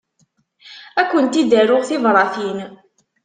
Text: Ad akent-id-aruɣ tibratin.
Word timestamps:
Ad 0.99 0.99
akent-id-aruɣ 1.07 1.81
tibratin. 1.87 2.57